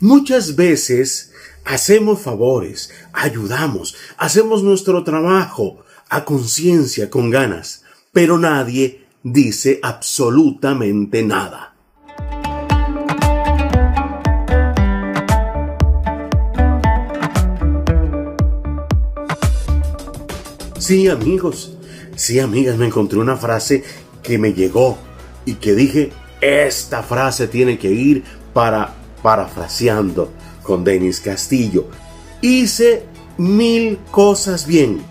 Muchas 0.00 0.54
veces 0.54 1.32
hacemos 1.64 2.20
favores, 2.20 2.92
ayudamos, 3.12 3.96
hacemos 4.16 4.62
nuestro 4.62 5.02
trabajo 5.02 5.84
a 6.08 6.24
conciencia, 6.24 7.10
con 7.10 7.30
ganas, 7.30 7.82
pero 8.12 8.38
nadie 8.38 9.06
dice 9.24 9.80
absolutamente 9.82 11.24
nada. 11.24 11.74
Sí, 20.78 21.08
amigos, 21.08 21.76
sí, 22.14 22.38
amigas, 22.38 22.76
me 22.76 22.86
encontré 22.86 23.18
una 23.18 23.36
frase 23.36 23.82
que 24.22 24.38
me 24.38 24.52
llegó 24.52 24.96
y 25.44 25.54
que 25.54 25.74
dije, 25.74 26.12
esta 26.40 27.02
frase 27.02 27.48
tiene 27.48 27.80
que 27.80 27.90
ir 27.90 28.22
para 28.52 28.94
parafraseando 29.22 30.30
con 30.62 30.84
Denis 30.84 31.20
Castillo. 31.20 31.88
Hice 32.40 33.04
mil 33.36 33.98
cosas 34.10 34.66
bien 34.66 35.02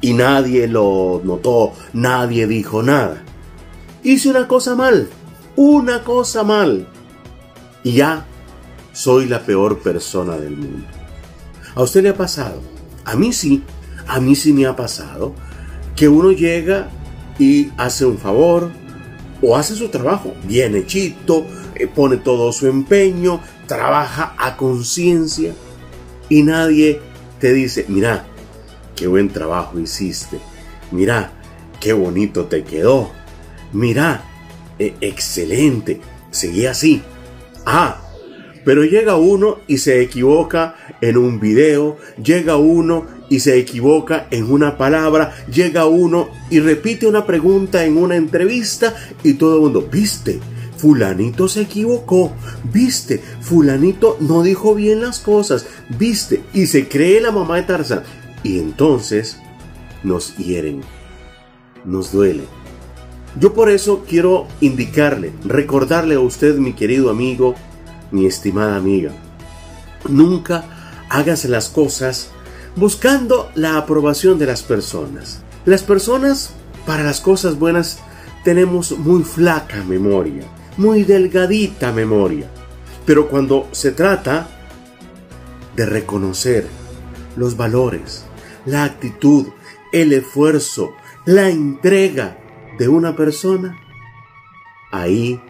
y 0.00 0.12
nadie 0.12 0.68
lo 0.68 1.20
notó, 1.24 1.72
nadie 1.92 2.46
dijo 2.46 2.82
nada. 2.82 3.22
Hice 4.02 4.30
una 4.30 4.46
cosa 4.46 4.74
mal, 4.74 5.08
una 5.56 6.04
cosa 6.04 6.44
mal 6.44 6.86
y 7.82 7.92
ya 7.92 8.24
soy 8.92 9.26
la 9.26 9.40
peor 9.42 9.78
persona 9.80 10.36
del 10.36 10.56
mundo. 10.56 10.86
¿A 11.74 11.82
usted 11.82 12.02
le 12.02 12.10
ha 12.10 12.16
pasado? 12.16 12.60
A 13.04 13.16
mí 13.16 13.32
sí, 13.32 13.62
a 14.06 14.20
mí 14.20 14.34
sí 14.34 14.52
me 14.52 14.66
ha 14.66 14.76
pasado 14.76 15.34
que 15.94 16.08
uno 16.08 16.32
llega 16.32 16.88
y 17.38 17.70
hace 17.76 18.04
un 18.04 18.18
favor 18.18 18.70
o 19.40 19.56
hace 19.56 19.74
su 19.74 19.88
trabajo 19.88 20.34
bien 20.44 20.76
hechito, 20.76 21.46
pone 21.86 22.16
todo 22.16 22.52
su 22.52 22.66
empeño, 22.66 23.40
trabaja 23.66 24.34
a 24.38 24.56
conciencia 24.56 25.54
y 26.28 26.42
nadie 26.42 27.00
te 27.38 27.52
dice, 27.52 27.84
mira, 27.88 28.26
qué 28.96 29.06
buen 29.06 29.28
trabajo 29.28 29.78
hiciste, 29.78 30.40
mira, 30.90 31.32
qué 31.80 31.92
bonito 31.92 32.46
te 32.46 32.64
quedó, 32.64 33.10
mira, 33.72 34.24
eh, 34.78 34.94
excelente, 35.00 36.00
seguí 36.30 36.66
así. 36.66 37.02
Ah, 37.64 38.00
pero 38.64 38.84
llega 38.84 39.16
uno 39.16 39.60
y 39.66 39.78
se 39.78 40.02
equivoca 40.02 40.74
en 41.00 41.16
un 41.16 41.40
video, 41.40 41.96
llega 42.22 42.56
uno 42.56 43.06
y 43.30 43.40
se 43.40 43.58
equivoca 43.58 44.26
en 44.30 44.50
una 44.50 44.76
palabra, 44.76 45.34
llega 45.50 45.86
uno 45.86 46.28
y 46.50 46.60
repite 46.60 47.06
una 47.06 47.24
pregunta 47.24 47.84
en 47.84 47.96
una 47.96 48.16
entrevista 48.16 48.94
y 49.22 49.34
todo 49.34 49.56
el 49.56 49.62
mundo, 49.62 49.88
¿viste? 49.90 50.40
Fulanito 50.78 51.48
se 51.48 51.62
equivocó, 51.62 52.32
viste, 52.72 53.20
fulanito 53.40 54.16
no 54.20 54.44
dijo 54.44 54.76
bien 54.76 55.00
las 55.00 55.18
cosas, 55.18 55.66
viste, 55.98 56.44
y 56.54 56.66
se 56.66 56.88
cree 56.88 57.20
la 57.20 57.32
mamá 57.32 57.56
de 57.56 57.64
Tarzán. 57.64 58.04
Y 58.44 58.60
entonces 58.60 59.38
nos 60.04 60.36
hieren, 60.36 60.82
nos 61.84 62.12
duele. 62.12 62.44
Yo 63.40 63.54
por 63.54 63.70
eso 63.70 64.04
quiero 64.08 64.46
indicarle, 64.60 65.32
recordarle 65.44 66.14
a 66.14 66.20
usted, 66.20 66.56
mi 66.58 66.74
querido 66.74 67.10
amigo, 67.10 67.56
mi 68.12 68.26
estimada 68.26 68.76
amiga, 68.76 69.10
nunca 70.08 70.64
hagas 71.10 71.44
las 71.46 71.68
cosas 71.68 72.30
buscando 72.76 73.50
la 73.56 73.78
aprobación 73.78 74.38
de 74.38 74.46
las 74.46 74.62
personas. 74.62 75.42
Las 75.64 75.82
personas, 75.82 76.50
para 76.86 77.02
las 77.02 77.20
cosas 77.20 77.58
buenas, 77.58 77.98
tenemos 78.44 78.96
muy 78.96 79.24
flaca 79.24 79.82
memoria 79.82 80.44
muy 80.78 81.04
delgadita 81.04 81.92
memoria. 81.92 82.50
Pero 83.04 83.28
cuando 83.28 83.68
se 83.72 83.92
trata 83.92 84.48
de 85.76 85.86
reconocer 85.86 86.66
los 87.36 87.56
valores, 87.56 88.24
la 88.64 88.84
actitud, 88.84 89.48
el 89.92 90.12
esfuerzo, 90.12 90.94
la 91.24 91.50
entrega 91.50 92.38
de 92.78 92.88
una 92.88 93.14
persona, 93.14 93.78
ahí, 94.90 95.40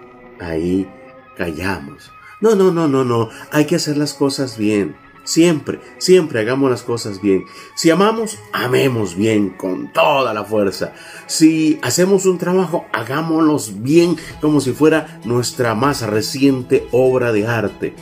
ahí 0.40 0.88
callamos. 1.36 2.10
No, 2.40 2.54
no, 2.54 2.70
no, 2.70 2.88
no, 2.88 3.04
no, 3.04 3.28
hay 3.52 3.66
que 3.66 3.76
hacer 3.76 3.96
las 3.96 4.14
cosas 4.14 4.58
bien. 4.58 4.96
Siempre, 5.28 5.78
siempre 5.98 6.40
hagamos 6.40 6.70
las 6.70 6.82
cosas 6.82 7.20
bien. 7.20 7.44
Si 7.74 7.90
amamos, 7.90 8.38
amemos 8.50 9.14
bien 9.14 9.50
con 9.50 9.92
toda 9.92 10.32
la 10.32 10.42
fuerza. 10.42 10.94
Si 11.26 11.78
hacemos 11.82 12.24
un 12.24 12.38
trabajo, 12.38 12.86
hagámoslos 12.94 13.82
bien 13.82 14.16
como 14.40 14.62
si 14.62 14.72
fuera 14.72 15.20
nuestra 15.26 15.74
más 15.74 16.00
reciente 16.00 16.88
obra 16.92 17.30
de 17.30 17.46
arte. 17.46 17.94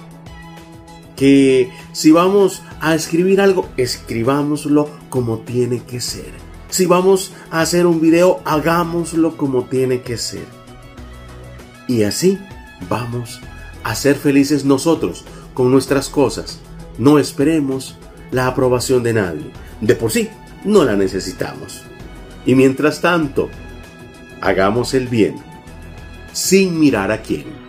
Que 1.17 1.73
si 1.91 2.13
vamos 2.13 2.63
a 2.81 2.95
escribir 2.95 3.41
algo, 3.41 3.69
escribámoslo 3.77 4.89
como 5.11 5.41
tiene 5.41 5.83
que 5.83 6.01
ser. 6.01 6.31
Si 6.69 6.87
vamos 6.87 7.33
a 7.51 7.61
hacer 7.61 7.89
un 7.89 8.01
video, 8.01 8.41
hagámoslo 8.45 9.37
como 9.37 9.65
tiene 9.65 10.01
que 10.03 10.17
ser. 10.17 10.47
Y 11.89 12.05
así 12.05 12.39
vamos 12.89 13.41
a 13.83 13.97
ser 13.97 14.15
felices 14.15 14.65
nosotros 14.65 15.25
con 15.55 15.73
nuestras 15.73 16.09
cosas 16.09 16.61
no 16.99 17.19
esperemos 17.19 17.97
la 18.31 18.47
aprobación 18.47 19.03
de 19.03 19.13
nadie. 19.13 19.51
De 19.81 19.95
por 19.95 20.11
sí, 20.11 20.29
no 20.65 20.85
la 20.85 20.97
necesitamos. 20.97 21.83
Y 22.45 22.55
mientras 22.55 23.01
tanto, 23.01 23.51
hagamos 24.41 24.95
el 24.95 25.09
bien, 25.09 25.37
sin 26.33 26.79
mirar 26.79 27.11
a 27.13 27.23
quién. 27.23 27.66